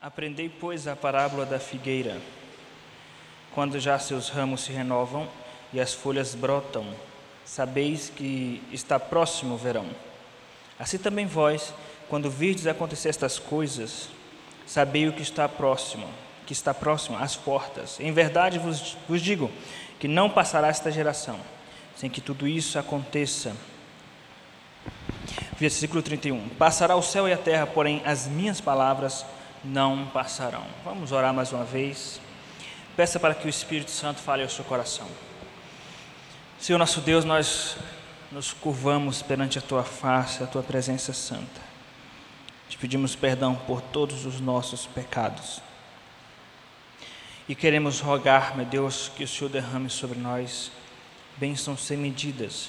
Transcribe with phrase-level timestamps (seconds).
[0.00, 2.20] Aprendei, pois, a parábola da figueira.
[3.52, 5.28] Quando já seus ramos se renovam
[5.72, 6.86] e as folhas brotam,
[7.44, 9.86] sabeis que está próximo o verão.
[10.78, 11.74] Assim também vós,
[12.08, 14.08] quando virdes acontecer estas coisas,
[14.64, 16.08] sabei o que está próximo,
[16.46, 17.98] que está próximo às portas.
[17.98, 19.50] Em verdade vos, vos digo
[19.98, 21.40] que não passará esta geração
[21.96, 23.52] sem que tudo isso aconteça.
[25.58, 26.50] Versículo 31.
[26.50, 29.26] Passará o céu e a terra, porém as minhas palavras
[30.12, 30.66] passarão.
[30.84, 32.20] Vamos orar mais uma vez.
[32.96, 35.08] Peça para que o Espírito Santo fale ao seu coração.
[36.58, 37.76] Senhor nosso Deus, nós
[38.32, 41.60] nos curvamos perante a tua face, a tua presença santa.
[42.68, 45.62] Te pedimos perdão por todos os nossos pecados.
[47.48, 50.70] E queremos rogar, meu Deus, que o Senhor derrame sobre nós
[51.38, 52.68] bênçãos sem medidas,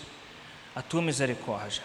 [0.75, 1.81] a tua misericórdia.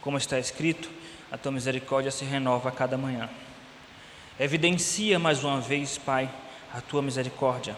[0.00, 0.88] Como está escrito,
[1.30, 3.28] a tua misericórdia se renova a cada manhã.
[4.42, 6.28] Evidencia mais uma vez, Pai,
[6.74, 7.76] a tua misericórdia.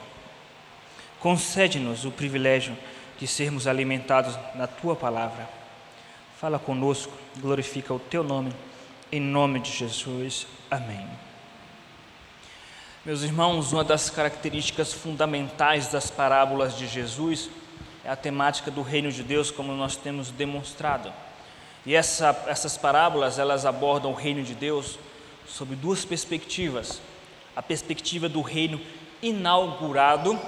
[1.21, 2.75] Concede-nos o privilégio
[3.19, 5.47] de sermos alimentados na tua palavra.
[6.41, 8.51] Fala conosco, glorifica o teu nome,
[9.13, 10.47] em nome de Jesus.
[10.71, 11.07] Amém.
[13.05, 17.51] Meus irmãos, uma das características fundamentais das parábolas de Jesus
[18.03, 21.13] é a temática do reino de Deus, como nós temos demonstrado.
[21.85, 24.99] E essa, essas parábolas, elas abordam o reino de Deus
[25.47, 27.01] sob duas perspectivas:
[27.55, 28.81] a perspectiva do reino
[29.23, 30.39] inaugurado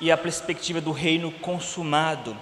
[0.00, 2.36] e a perspectiva do reino consumado.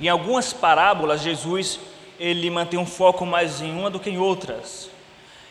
[0.00, 1.78] Em algumas parábolas, Jesus
[2.18, 4.90] ele mantém um foco mais em uma do que em outras.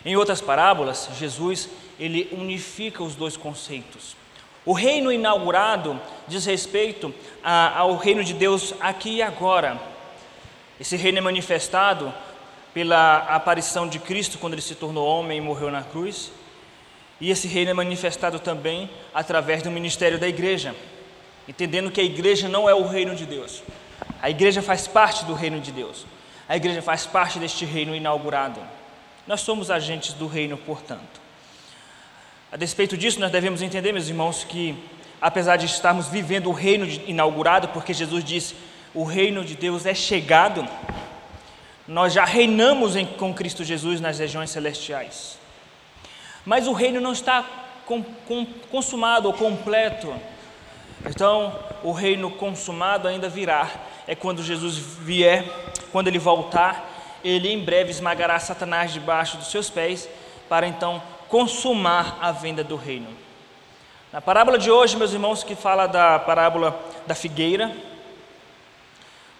[0.06, 4.16] Em outras parábolas, Jesus ele unifica os dois conceitos.
[4.66, 9.80] O reino inaugurado diz respeito a, ao reino de Deus aqui e agora.
[10.80, 12.14] Esse reino é manifestado
[12.74, 16.32] pela aparição de Cristo quando ele se tornou homem e morreu na cruz.
[17.22, 20.76] E esse reino é manifestado também através do ministério da igreja,
[21.48, 23.64] entendendo que a igreja não é o reino de Deus.
[24.22, 26.06] A igreja faz parte do reino de Deus.
[26.50, 28.59] A igreja faz parte deste reino inaugurado.
[29.26, 31.22] Nós somos agentes do reino, portanto.
[32.52, 34.76] A despeito disso, nós devemos entender, meus irmãos, que
[35.22, 38.56] apesar de estarmos vivendo o reino inaugurado, porque Jesus disse:
[38.94, 40.68] "O reino de Deus é chegado",
[41.88, 45.38] nós já reinamos em, com Cristo Jesus nas regiões celestiais.
[46.46, 47.46] Mas o reino não está
[47.86, 50.14] com, com, consumado ou completo.
[51.06, 53.70] Então, o reino consumado ainda virá.
[54.08, 55.46] É quando Jesus vier,
[55.92, 60.10] quando ele voltar, ele em breve esmagará Satanás debaixo dos seus pés,
[60.50, 63.08] para então consumar a venda do reino.
[64.12, 67.76] Na parábola de hoje, meus irmãos, que fala da parábola da figueira,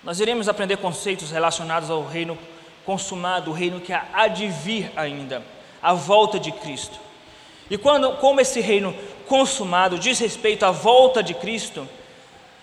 [0.04, 2.38] nós iremos aprender conceitos relacionados ao reino
[2.86, 5.42] consumado, o reino que há de vir ainda,
[5.82, 7.00] a volta de Cristo.
[7.70, 8.94] E quando, como esse reino
[9.28, 11.88] consumado diz respeito à volta de Cristo,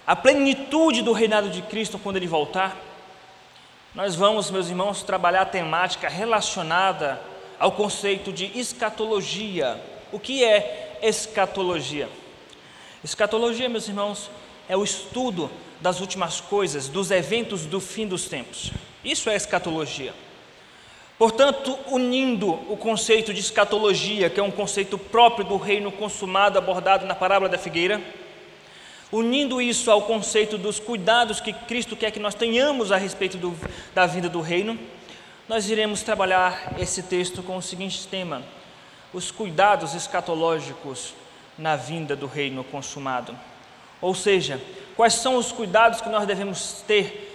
[0.07, 2.77] a plenitude do reinado de Cristo quando ele voltar,
[3.95, 7.21] nós vamos, meus irmãos, trabalhar a temática relacionada
[7.59, 9.81] ao conceito de escatologia.
[10.13, 12.09] O que é escatologia?
[13.03, 14.31] Escatologia, meus irmãos,
[14.71, 15.51] é o estudo
[15.81, 18.71] das últimas coisas, dos eventos do fim dos tempos.
[19.05, 20.15] Isso é escatologia.
[21.19, 27.05] Portanto, unindo o conceito de escatologia, que é um conceito próprio do reino consumado abordado
[27.05, 28.01] na parábola da figueira,
[29.11, 33.53] unindo isso ao conceito dos cuidados que Cristo quer que nós tenhamos a respeito do,
[33.93, 34.79] da vinda do reino,
[35.49, 38.41] nós iremos trabalhar esse texto com o seguinte tema:
[39.13, 41.13] os cuidados escatológicos
[41.59, 43.50] na vinda do reino consumado.
[44.01, 44.61] Ou seja,
[44.97, 47.27] quais são os cuidados que nós devemos ter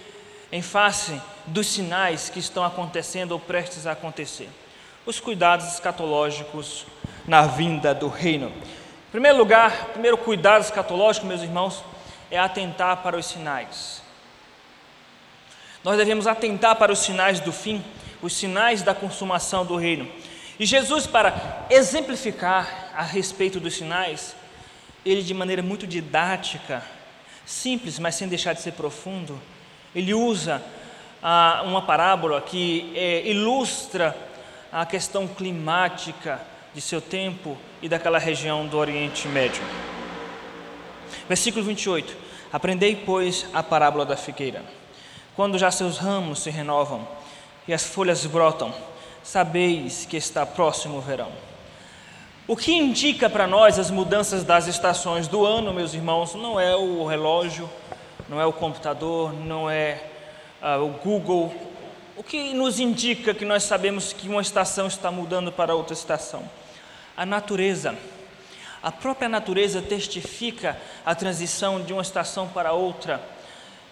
[0.51, 4.49] em face dos sinais que estão acontecendo ou prestes a acontecer?
[5.05, 6.85] Os cuidados escatológicos
[7.27, 8.47] na vinda do reino.
[8.47, 11.83] Em primeiro lugar, o primeiro cuidado escatológico, meus irmãos,
[12.29, 14.01] é atentar para os sinais.
[15.83, 17.83] Nós devemos atentar para os sinais do fim,
[18.21, 20.11] os sinais da consumação do reino.
[20.59, 24.35] E Jesus, para exemplificar a respeito dos sinais,
[25.05, 26.83] ele de maneira muito didática,
[27.45, 29.39] simples, mas sem deixar de ser profundo,
[29.93, 30.61] ele usa
[31.21, 34.15] ah, uma parábola que é, ilustra
[34.71, 36.41] a questão climática
[36.73, 39.63] de seu tempo e daquela região do Oriente Médio.
[41.29, 42.17] Versículo 28.
[42.51, 44.63] Aprendei, pois, a parábola da figueira.
[45.35, 47.07] Quando já seus ramos se renovam
[47.67, 48.73] e as folhas brotam,
[49.23, 51.31] sabeis que está próximo o verão.
[52.47, 56.75] O que indica para nós as mudanças das estações do ano, meus irmãos, não é
[56.75, 57.67] o relógio,
[58.29, 60.03] não é o computador, não é
[60.61, 61.51] uh, o Google.
[62.15, 66.47] O que nos indica que nós sabemos que uma estação está mudando para outra estação?
[67.17, 67.95] A natureza.
[68.83, 73.23] A própria natureza testifica a transição de uma estação para outra,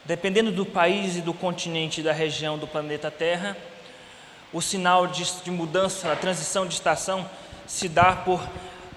[0.05, 3.57] dependendo do país e do continente da região do planeta Terra.
[4.53, 7.27] O sinal de, de mudança, a transição de estação,
[7.67, 8.41] se dá por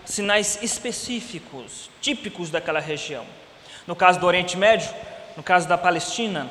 [0.05, 3.25] sinais específicos, típicos daquela região.
[3.87, 4.89] No caso do Oriente Médio,
[5.37, 6.49] no caso da Palestina,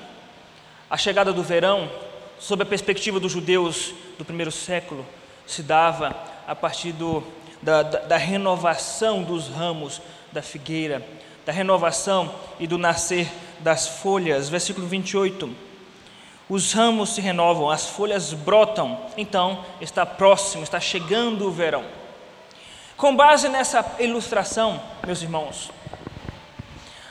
[0.89, 1.89] a chegada do verão,
[2.39, 5.05] sob a perspectiva dos judeus do primeiro século,
[5.47, 6.15] se dava
[6.47, 7.23] a partir do,
[7.61, 10.01] da, da, da renovação dos ramos
[10.31, 11.05] da figueira,
[11.45, 13.27] da renovação e do nascer
[13.59, 14.49] das folhas.
[14.49, 15.55] Versículo 28.
[16.47, 21.83] Os ramos se renovam, as folhas brotam, então está próximo, está chegando o verão.
[22.97, 25.69] Com base nessa ilustração, meus irmãos,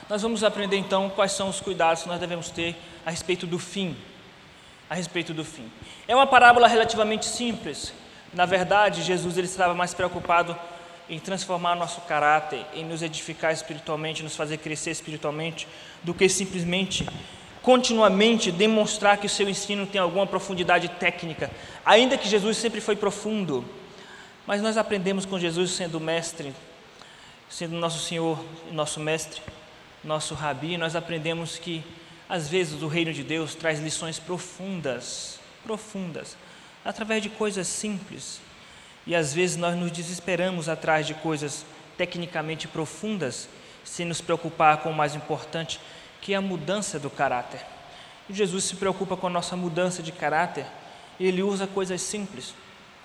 [0.09, 3.59] nós vamos aprender então quais são os cuidados que nós devemos ter a respeito do
[3.59, 3.95] fim.
[4.89, 5.71] A respeito do fim.
[6.07, 7.93] É uma parábola relativamente simples.
[8.33, 10.57] Na verdade, Jesus ele estava mais preocupado
[11.07, 15.67] em transformar nosso caráter, em nos edificar espiritualmente, nos fazer crescer espiritualmente,
[16.01, 17.07] do que simplesmente
[17.61, 21.51] continuamente demonstrar que o seu ensino tem alguma profundidade técnica,
[21.85, 23.63] ainda que Jesus sempre foi profundo.
[24.47, 26.53] Mas nós aprendemos com Jesus sendo mestre,
[27.49, 29.41] sendo nosso Senhor, nosso mestre,
[30.03, 31.83] nosso rabi, nós aprendemos que
[32.29, 36.37] às vezes o reino de Deus traz lições profundas, profundas,
[36.83, 38.39] através de coisas simples.
[39.07, 41.65] E às vezes nós nos desesperamos atrás de coisas
[41.97, 43.49] tecnicamente profundas,
[43.83, 45.79] sem nos preocupar com o mais importante,
[46.21, 47.65] que é a mudança do caráter.
[48.29, 50.67] E Jesus se preocupa com a nossa mudança de caráter,
[51.19, 52.53] e ele usa coisas simples,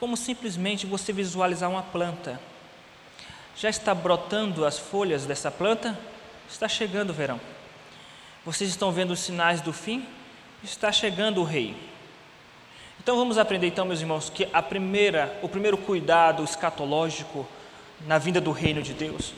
[0.01, 2.41] como simplesmente você visualizar uma planta.
[3.55, 5.97] Já está brotando as folhas dessa planta?
[6.51, 7.39] Está chegando o verão.
[8.45, 10.07] Vocês estão vendo os sinais do fim?
[10.65, 11.77] Está chegando o rei.
[12.99, 17.47] Então vamos aprender então, meus irmãos, que a primeira, o primeiro cuidado escatológico
[18.07, 19.35] na vinda do reino de Deus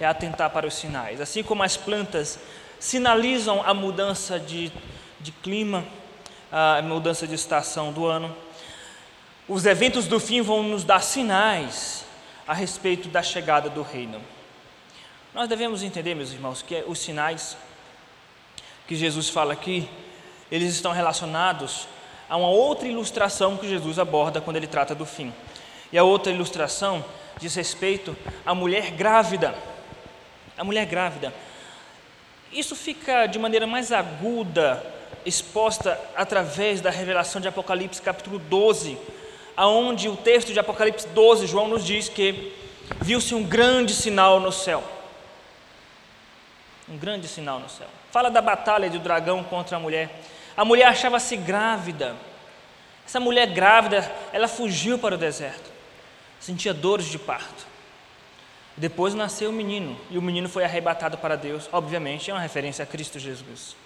[0.00, 1.20] é atentar para os sinais.
[1.20, 2.40] Assim como as plantas
[2.80, 4.72] sinalizam a mudança de,
[5.20, 5.84] de clima,
[6.50, 8.34] a mudança de estação do ano.
[9.52, 12.06] Os eventos do fim vão nos dar sinais
[12.48, 14.18] a respeito da chegada do reino.
[15.34, 17.54] Nós devemos entender, meus irmãos, que os sinais
[18.88, 19.86] que Jesus fala aqui,
[20.50, 21.86] eles estão relacionados
[22.30, 25.30] a uma outra ilustração que Jesus aborda quando ele trata do fim.
[25.92, 27.04] E a outra ilustração
[27.38, 28.16] diz respeito
[28.46, 29.54] à mulher grávida.
[30.56, 31.30] A mulher grávida.
[32.50, 34.82] Isso fica de maneira mais aguda
[35.26, 38.96] exposta através da revelação de Apocalipse capítulo 12,
[39.56, 42.52] aonde o texto de Apocalipse 12, João nos diz que
[43.00, 44.82] viu-se um grande sinal no céu.
[46.88, 47.88] Um grande sinal no céu.
[48.10, 50.20] Fala da batalha do dragão contra a mulher.
[50.56, 52.14] A mulher achava-se grávida.
[53.06, 55.70] Essa mulher grávida, ela fugiu para o deserto.
[56.40, 57.66] Sentia dores de parto.
[58.76, 61.68] Depois nasceu o menino, e o menino foi arrebatado para Deus.
[61.72, 63.76] Obviamente, é uma referência a Cristo Jesus.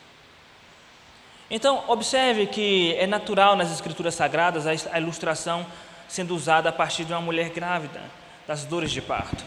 [1.50, 5.64] Então, observe que é natural nas Escrituras Sagradas a ilustração
[6.08, 8.00] sendo usada a partir de uma mulher grávida,
[8.46, 9.44] das dores de parto.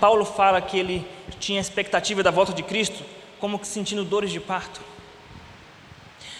[0.00, 1.06] Paulo fala que ele
[1.38, 3.04] tinha expectativa da volta de Cristo,
[3.38, 4.80] como que sentindo dores de parto.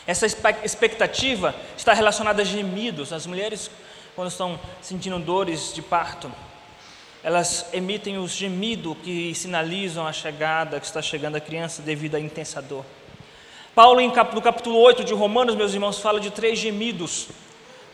[0.06, 0.26] Essa
[0.64, 3.12] expectativa está relacionada a gemidos.
[3.12, 3.70] As mulheres,
[4.16, 6.32] quando estão sentindo dores de parto,
[7.22, 12.20] elas emitem os gemidos que sinalizam a chegada, que está chegando a criança devido à
[12.20, 12.85] intensa dor.
[13.72, 17.28] Paulo, no capítulo 8 de Romanos, meus irmãos, fala de três gemidos.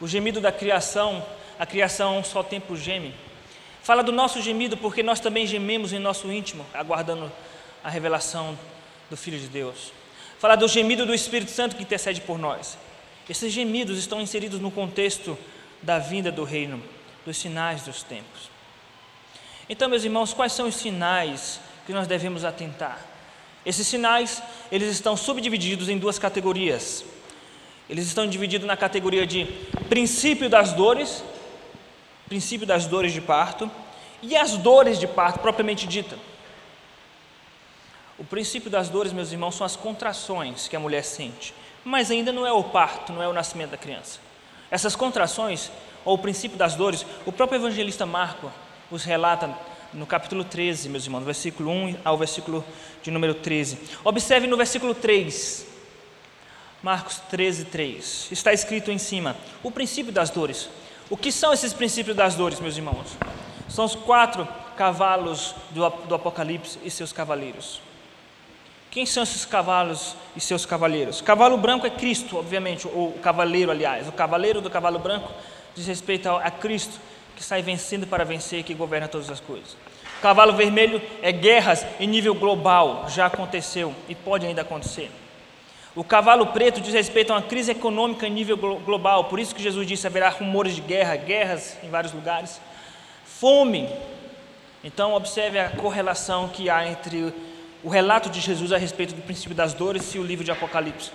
[0.00, 1.24] O gemido da criação,
[1.58, 3.14] a criação só tempo geme.
[3.82, 7.30] Fala do nosso gemido, porque nós também gememos em nosso íntimo, aguardando
[7.84, 8.58] a revelação
[9.10, 9.92] do Filho de Deus.
[10.38, 12.78] Fala do gemido do Espírito Santo que intercede por nós.
[13.28, 15.36] Esses gemidos estão inseridos no contexto
[15.82, 16.82] da vinda do reino,
[17.24, 18.50] dos sinais dos tempos.
[19.68, 23.15] Então, meus irmãos, quais são os sinais que nós devemos atentar?
[23.66, 27.04] Esses sinais, eles estão subdivididos em duas categorias.
[27.90, 29.44] Eles estão divididos na categoria de
[29.88, 31.24] princípio das dores,
[32.28, 33.68] princípio das dores de parto,
[34.22, 36.16] e as dores de parto propriamente dita.
[38.16, 41.52] O princípio das dores, meus irmãos, são as contrações que a mulher sente,
[41.84, 44.20] mas ainda não é o parto, não é o nascimento da criança.
[44.70, 45.72] Essas contrações,
[46.04, 48.50] ou o princípio das dores, o próprio evangelista Marco
[48.90, 49.52] os relata
[49.92, 52.64] no capítulo 13, meus irmãos, versículo 1 ao versículo
[53.02, 53.78] de número 13.
[54.04, 55.66] Observe no versículo 3,
[56.82, 58.28] Marcos 13, 3.
[58.30, 60.68] Está escrito em cima: o princípio das dores.
[61.08, 63.16] O que são esses princípios das dores, meus irmãos?
[63.68, 67.80] São os quatro cavalos do, do Apocalipse e seus cavaleiros.
[68.90, 71.20] Quem são esses cavalos e seus cavaleiros?
[71.20, 74.08] Cavalo branco é Cristo, obviamente, ou o cavaleiro, aliás.
[74.08, 75.32] O cavaleiro do cavalo branco
[75.74, 76.98] diz respeito a Cristo
[77.36, 79.76] que sai vencendo para vencer, que governa todas as coisas.
[80.18, 85.10] O cavalo vermelho é guerras em nível global, já aconteceu e pode ainda acontecer.
[85.94, 89.62] O cavalo preto diz respeito a uma crise econômica em nível global, por isso que
[89.62, 92.60] Jesus disse haverá rumores de guerra, guerras em vários lugares.
[93.24, 93.88] Fome.
[94.82, 97.32] Então, observe a correlação que há entre
[97.82, 101.10] o relato de Jesus a respeito do princípio das dores e o livro de Apocalipse.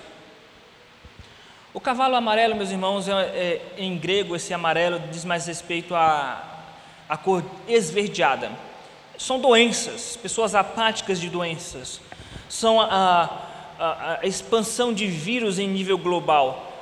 [1.73, 6.65] O cavalo amarelo, meus irmãos, é, é, em grego, esse amarelo diz mais respeito à,
[7.07, 8.51] à cor esverdeada.
[9.17, 12.01] São doenças, pessoas apáticas de doenças.
[12.49, 13.47] São a,
[13.79, 16.73] a, a expansão de vírus em nível global.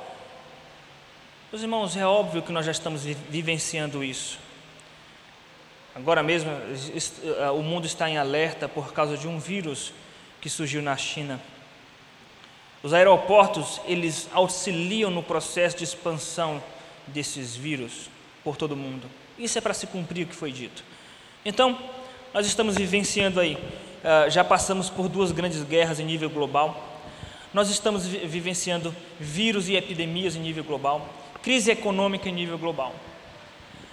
[1.52, 4.40] Meus irmãos, é óbvio que nós já estamos vivenciando isso.
[5.94, 6.50] Agora mesmo,
[7.56, 9.92] o mundo está em alerta por causa de um vírus
[10.40, 11.40] que surgiu na China.
[12.82, 16.62] Os aeroportos, eles auxiliam no processo de expansão
[17.06, 18.08] desses vírus
[18.42, 19.06] por todo o mundo.
[19.38, 20.82] Isso é para se cumprir o que foi dito.
[21.44, 21.78] Então,
[22.32, 26.88] nós estamos vivenciando aí, uh, já passamos por duas grandes guerras em nível global,
[27.52, 31.06] nós estamos vi vivenciando vírus e epidemias em nível global,
[31.42, 32.94] crise econômica em nível global.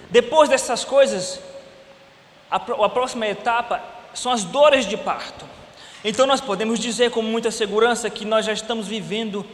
[0.09, 1.41] Depois dessas coisas,
[2.49, 5.45] a próxima etapa são as dores de parto.
[6.03, 9.45] Então nós podemos dizer com muita segurança que nós já estamos vivendo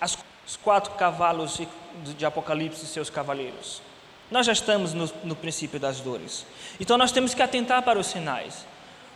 [0.00, 1.60] as, os quatro cavalos
[2.16, 3.80] de Apocalipse e seus cavaleiros.
[4.30, 6.44] Nós já estamos no, no princípio das dores.
[6.78, 8.66] Então nós temos que atentar para os sinais.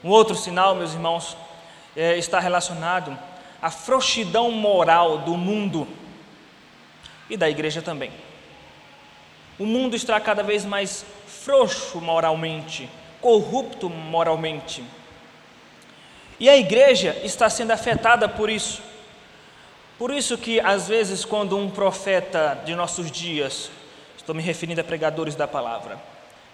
[0.03, 1.37] Um outro sinal, meus irmãos,
[1.95, 3.17] é, está relacionado
[3.61, 5.87] à frouxidão moral do mundo
[7.29, 8.11] e da igreja também.
[9.59, 12.89] O mundo está cada vez mais frouxo moralmente,
[13.21, 14.83] corrupto moralmente.
[16.41, 18.83] E a igreja está sendo afetada por isso.
[19.99, 23.71] Por isso que às vezes quando um profeta de nossos dias
[24.31, 25.99] Estou me referindo a pregadores da palavra.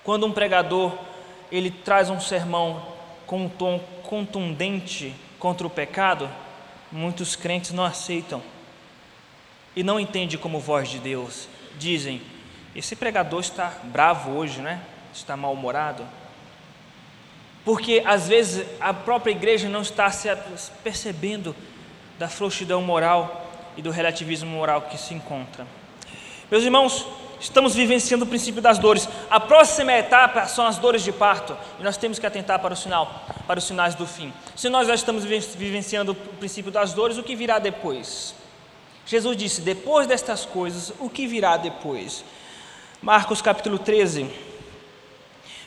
[0.02, 0.96] Quando um pregador
[1.52, 2.82] ele traz um sermão
[3.26, 6.30] com um tom contundente contra o pecado,
[6.90, 8.40] muitos crentes não aceitam
[9.74, 11.48] e não entendem como voz de Deus.
[11.76, 12.22] Dizem:
[12.74, 14.80] esse pregador está bravo hoje, né?
[15.12, 16.02] Está mal-humorado.
[17.66, 20.28] Porque às vezes a própria igreja não está se
[20.82, 21.54] percebendo
[22.18, 23.44] da frouxidão moral
[23.76, 25.66] e do relativismo moral que se encontra.
[26.50, 27.06] Meus irmãos,
[27.38, 29.08] Estamos vivenciando o princípio das dores.
[29.30, 31.56] A próxima etapa são as dores de parto.
[31.78, 34.32] E nós temos que atentar para o sinal, para os sinais do fim.
[34.54, 38.34] Se nós já estamos vivenciando o princípio das dores, o que virá depois?
[39.04, 42.24] Jesus disse: depois destas coisas, o que virá depois?
[43.02, 44.30] Marcos capítulo 13,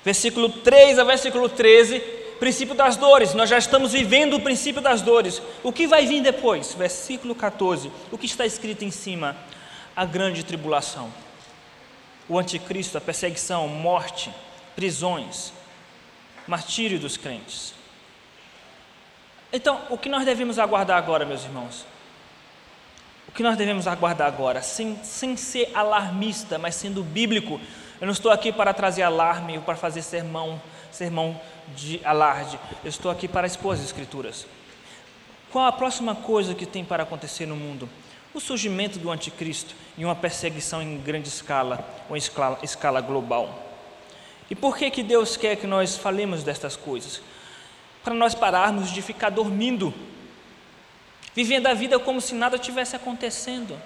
[0.03, 1.99] versículo 3 a versículo 13,
[2.39, 3.33] princípio das dores.
[3.33, 5.41] Nós já estamos vivendo o princípio das dores.
[5.63, 6.73] O que vai vir depois?
[6.73, 7.91] Versículo 14.
[8.11, 9.35] O que está escrito em cima?
[9.95, 11.11] A grande tribulação
[12.29, 14.31] o anticristo, a perseguição, morte,
[14.75, 15.51] prisões,
[16.47, 17.73] martírio dos crentes.
[19.51, 21.85] Então, o que nós devemos aguardar agora, meus irmãos?
[23.27, 27.59] O que nós devemos aguardar agora, sem, sem ser alarmista, mas sendo bíblico?
[27.99, 31.39] Eu não estou aqui para trazer alarme ou para fazer sermão, sermão
[31.75, 32.59] de alarde.
[32.83, 34.47] Eu estou aqui para expor as Escrituras.
[35.51, 37.89] Qual a próxima coisa que tem para acontecer no mundo?
[38.33, 43.67] o surgimento do anticristo e uma perseguição em grande escala, ou em escala, escala global.
[44.49, 47.21] E por que, que Deus quer que nós falemos destas coisas?
[48.03, 49.93] Para nós pararmos de ficar dormindo,
[51.35, 53.79] vivendo a vida como se nada tivesse acontecendo.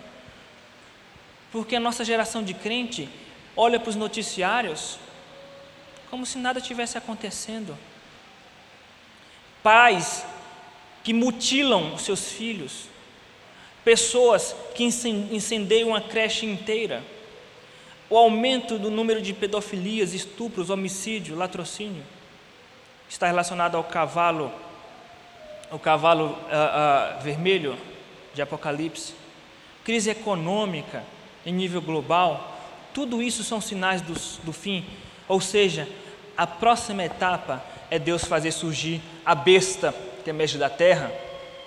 [1.52, 3.10] Porque a nossa geração de crente
[3.56, 4.98] olha para os noticiários
[6.10, 7.76] como se nada tivesse acontecendo.
[9.64, 10.24] Pais
[11.04, 12.88] que mutilam seus filhos,
[13.84, 17.04] pessoas que incendeiam uma creche inteira,
[18.10, 22.04] o aumento do número de pedofilias, estupros, homicídio, latrocínio,
[23.10, 24.52] está relacionado ao cavalo,
[25.72, 27.76] o cavalo uh, uh, vermelho
[28.36, 29.16] de Apocalipse,
[29.84, 31.04] crise econômica
[31.44, 32.53] em nível global,
[32.94, 34.86] tudo isso são sinais do, do fim,
[35.28, 35.88] ou seja,
[36.38, 41.12] a próxima etapa é Deus fazer surgir a besta que emerge da terra,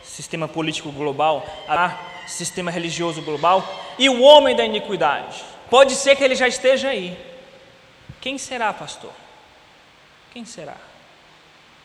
[0.02, 3.64] sistema político global, a sistema religioso global
[3.98, 5.44] e o homem da iniquidade.
[5.70, 7.16] Pode ser que ele já esteja aí.
[8.20, 9.12] Quem será, pastor?
[10.32, 10.76] Quem será?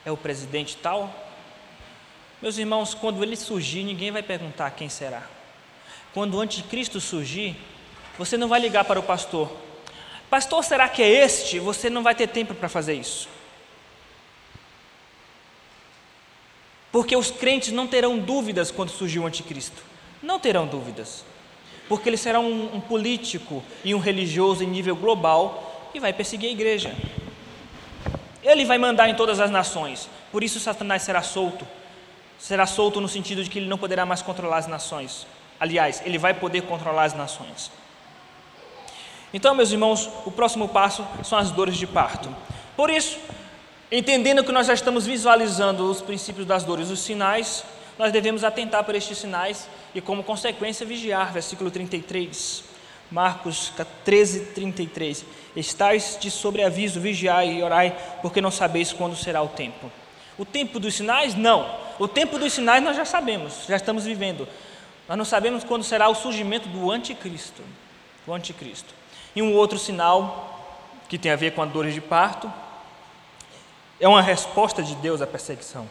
[0.05, 1.13] É o presidente tal?
[2.41, 5.24] Meus irmãos, quando ele surgir, ninguém vai perguntar quem será.
[6.13, 7.55] Quando o anticristo surgir,
[8.17, 9.51] você não vai ligar para o pastor.
[10.29, 11.59] Pastor, será que é este?
[11.59, 13.27] Você não vai ter tempo para fazer isso.
[16.91, 19.81] Porque os crentes não terão dúvidas quando surgir o anticristo.
[20.21, 21.23] Não terão dúvidas.
[21.87, 26.49] Porque ele será um, um político e um religioso em nível global e vai perseguir
[26.49, 26.95] a igreja.
[28.43, 31.67] Ele vai mandar em todas as nações, por isso Satanás será solto.
[32.39, 35.27] Será solto no sentido de que ele não poderá mais controlar as nações.
[35.59, 37.71] Aliás, ele vai poder controlar as nações.
[39.33, 42.33] Então, meus irmãos, o próximo passo são as dores de parto.
[42.75, 43.17] Por isso,
[43.91, 47.63] entendendo que nós já estamos visualizando os princípios das dores, os sinais,
[47.97, 51.31] nós devemos atentar para estes sinais e, como consequência, vigiar.
[51.31, 52.63] Versículo 33,
[53.09, 53.71] Marcos
[54.03, 55.25] 13, 33.
[55.55, 59.91] Estais de sobreaviso, vigiai e orai, porque não sabeis quando será o tempo.
[60.38, 61.35] O tempo dos sinais?
[61.35, 61.79] Não.
[62.00, 64.47] O tempo dos sinais nós já sabemos, já estamos vivendo.
[65.07, 67.61] Nós não sabemos quando será o surgimento do anticristo.
[68.25, 69.00] O anticristo.
[69.35, 70.50] E um outro sinal
[71.07, 72.51] que tem a ver com a dor de parto
[74.00, 75.88] é uma resposta de Deus à perseguição.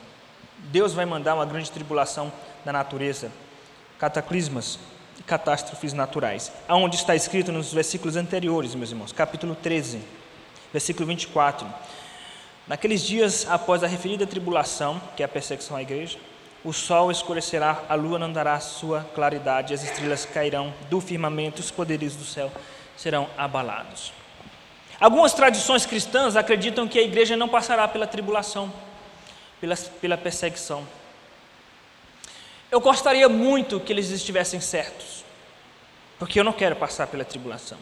[0.59, 2.31] Deus vai mandar uma grande tribulação
[2.65, 3.33] da natureza,
[3.99, 4.79] cataclismas
[5.19, 6.53] e catástrofes naturais.
[6.69, 10.03] Aonde está escrito nos versículos anteriores, meus irmãos, capítulo 13,
[10.73, 11.67] versículo 24.
[12.67, 16.19] Naqueles dias após a referida tribulação, que é a perseguição à igreja,
[16.63, 21.71] o sol escurecerá, a lua não dará sua claridade, as estrelas cairão do firmamento, os
[21.71, 22.53] poderes do céu
[23.01, 24.13] serão abalados.
[25.01, 28.71] Algumas tradições cristãs acreditam que a igreja não passará pela tribulação,
[29.59, 30.87] pela, pela perseguição.
[32.71, 35.25] Eu gostaria muito que eles estivessem certos,
[36.19, 37.79] porque eu não quero passar pela tribulação.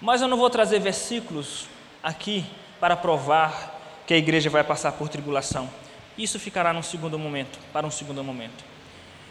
[0.00, 1.68] Mas eu não vou trazer versículos
[2.02, 2.44] aqui
[2.80, 5.70] para provar que a igreja vai passar por tribulação.
[6.18, 8.64] Isso ficará num segundo momento, para um segundo momento.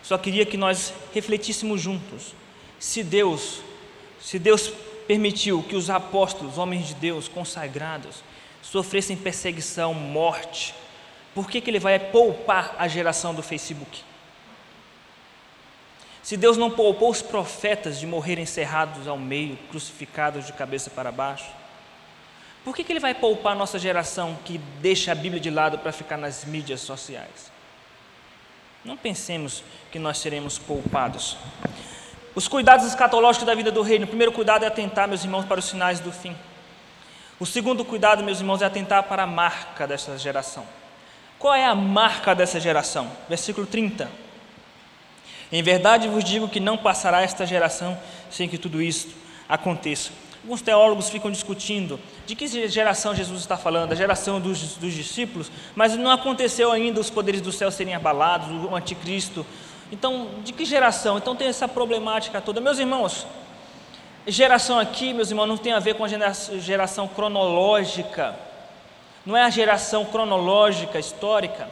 [0.01, 2.33] Só queria que nós refletíssemos juntos.
[2.83, 3.61] Se Deus,
[4.19, 4.69] se Deus
[5.07, 8.17] permitiu que os apóstolos, homens de Deus consagrados,
[8.61, 10.75] sofressem perseguição, morte,
[11.33, 14.03] por que, que Ele vai poupar a geração do Facebook?
[16.21, 21.09] Se Deus não poupou os profetas de morrerem cerrados ao meio, crucificados de cabeça para
[21.09, 21.49] baixo,
[22.65, 25.79] por que, que Ele vai poupar a nossa geração que deixa a Bíblia de lado
[25.79, 27.49] para ficar nas mídias sociais?
[28.83, 31.37] Não pensemos que nós seremos poupados.
[32.35, 34.05] Os cuidados escatológicos da vida do reino.
[34.05, 36.35] O primeiro cuidado é atentar, meus irmãos, para os sinais do fim.
[37.39, 40.65] O segundo cuidado, meus irmãos, é atentar para a marca dessa geração.
[41.37, 43.11] Qual é a marca dessa geração?
[43.27, 44.09] Versículo 30.
[45.51, 47.99] Em verdade vos digo que não passará esta geração
[48.31, 49.13] sem que tudo isto
[49.47, 50.11] aconteça.
[50.43, 55.51] Alguns teólogos ficam discutindo de que geração Jesus está falando, a geração dos, dos discípulos,
[55.75, 59.45] mas não aconteceu ainda os poderes do céu serem abalados, o anticristo.
[59.93, 61.19] Então, de que geração?
[61.19, 62.59] Então tem essa problemática toda.
[62.59, 63.27] Meus irmãos,
[64.25, 66.07] geração aqui, meus irmãos, não tem a ver com a
[66.57, 68.35] geração cronológica,
[69.23, 71.69] não é a geração cronológica histórica.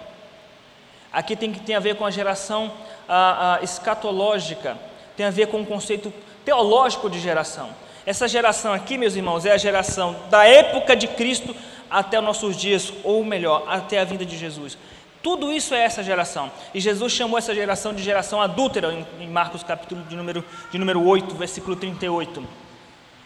[1.12, 2.72] Aqui tem que ter a ver com a geração
[3.10, 4.78] a, a, escatológica,
[5.18, 6.14] tem a ver com o conceito
[6.46, 7.72] teológico de geração.
[8.06, 11.56] Essa geração aqui, meus irmãos, é a geração da época de Cristo
[11.90, 14.78] até os nossos dias, ou melhor, até a vinda de Jesus.
[15.24, 16.52] Tudo isso é essa geração.
[16.74, 21.06] E Jesus chamou essa geração de geração adúltera, em Marcos capítulo de número, de número
[21.06, 22.44] 8, versículo 38.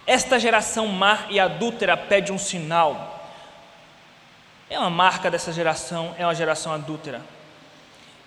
[0.05, 3.33] Esta geração má e adúltera pede um sinal.
[4.69, 7.21] É uma marca dessa geração, é uma geração adúltera.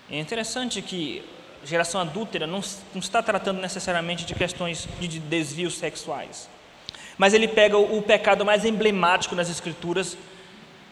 [0.09, 1.23] É interessante que
[1.63, 2.61] geração adúltera não,
[2.93, 6.49] não está tratando necessariamente de questões de desvios sexuais,
[7.17, 10.17] mas ele pega o, o pecado mais emblemático nas Escrituras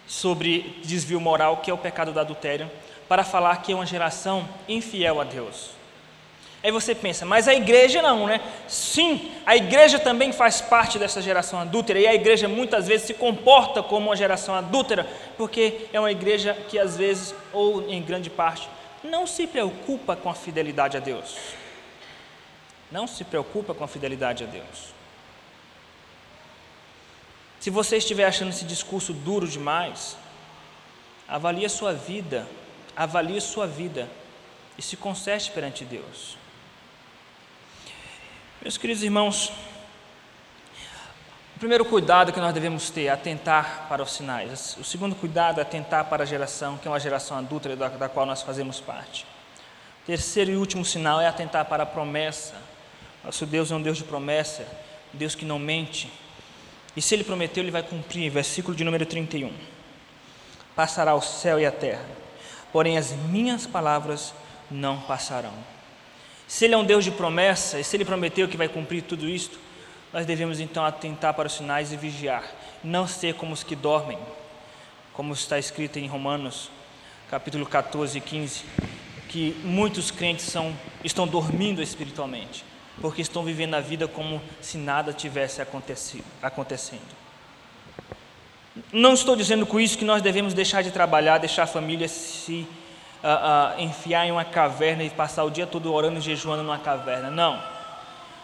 [0.08, 2.70] sobre desvio moral, que é o pecado do adultério,
[3.08, 5.78] para falar que é uma geração infiel a Deus.
[6.64, 8.42] Aí você pensa, mas a igreja não, né?
[8.68, 13.14] Sim, a igreja também faz parte dessa geração adúltera, e a igreja muitas vezes se
[13.14, 18.30] comporta como uma geração adúltera, porque é uma igreja que às vezes, ou em grande
[18.30, 18.68] parte,
[19.04, 21.38] não se preocupa com a fidelidade a Deus.
[22.92, 24.97] Não se preocupa com a fidelidade a Deus.
[27.68, 30.16] Se você estiver achando esse discurso duro demais,
[31.28, 32.48] avalie a sua vida,
[32.96, 34.10] avalie a sua vida
[34.78, 36.38] e se conserte perante Deus.
[38.62, 39.52] Meus queridos irmãos,
[41.58, 44.78] o primeiro cuidado que nós devemos ter é atentar para os sinais.
[44.80, 48.26] O segundo cuidado é atentar para a geração, que é uma geração adulta da, qual
[48.26, 49.26] nós fazemos parte.
[50.04, 52.56] O terceiro e último sinal é atentar para a promessa.
[53.26, 54.66] Nosso Deus é um Deus de promessa,
[55.12, 56.10] Deus que não mente.
[56.98, 58.32] E se Ele prometeu, Ele vai cumprir.
[58.32, 59.54] Versículo de número 31.
[60.76, 62.06] Passará o céu e a terra,
[62.72, 64.34] porém as minhas palavras
[64.70, 65.54] não passarão.
[66.48, 69.28] Se Ele é um Deus de promessa, e se Ele prometeu que vai cumprir tudo
[69.28, 69.60] isto,
[70.12, 72.44] nós devemos então atentar para os sinais e vigiar,
[72.84, 74.18] não ser como os que dormem,
[75.14, 76.72] como está escrito em Romanos,
[77.30, 78.64] capítulo 14 e 15,
[79.30, 82.64] que muitos crentes são, estão dormindo espiritualmente.
[83.02, 85.62] Porque estão vivendo a vida como se nada tivesse
[86.42, 87.02] acontecendo.
[88.92, 92.68] Não estou dizendo com isso que nós devemos deixar de trabalhar, deixar a família se
[93.24, 96.80] uh, uh, enfiar em uma caverna e passar o dia todo orando e jejuando numa
[96.80, 97.30] caverna.
[97.30, 97.62] Não.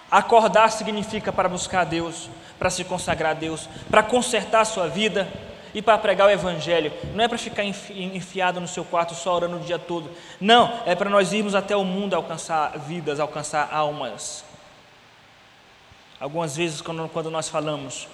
[0.09, 5.27] Acordar significa para buscar Deus, para se consagrar a Deus, para consertar a sua vida
[5.73, 6.91] e para pregar o Evangelho.
[7.13, 10.09] Não é para ficar enfiado no seu quarto só orando o dia todo.
[10.39, 14.45] Não, é para nós irmos até o mundo alcançar vidas, alcançar almas.
[16.19, 18.07] Algumas vezes, quando, nós falamos,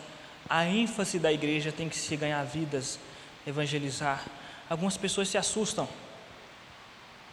[0.49, 2.99] a ênfase da igreja tem que ser ganhar vidas,
[3.45, 4.23] evangelizar.
[4.69, 5.87] Algumas pessoas se assustam.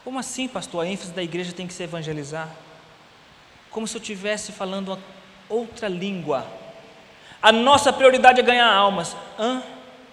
[0.05, 0.85] Como assim, pastor?
[0.85, 2.49] A ênfase da igreja tem que ser evangelizar?
[3.71, 4.99] Como se eu estivesse falando
[5.49, 6.47] outra língua.
[7.41, 9.17] A nossa prioridade é ganhar almas.
[9.39, 9.63] Hã?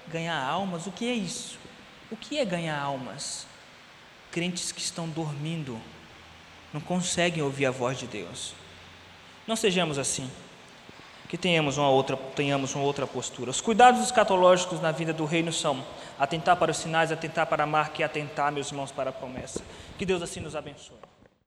[0.08, 0.88] Ganhar almas?
[0.88, 1.58] O que é isso?
[2.12, 3.48] O que é ganhar almas?
[4.32, 5.80] Crentes que estão dormindo,
[6.74, 8.54] não conseguem ouvir a voz de Deus.
[9.48, 10.30] Não sejamos assim
[11.34, 13.50] que tenhamos uma outra, tenhamos uma outra postura.
[13.50, 15.84] Os cuidados escatológicos na vida do reino são
[16.20, 19.64] atentar para os sinais, atentar para a marca e atentar, meus irmãos, para a promessa.
[19.98, 20.96] Que Deus assim nos abençoe.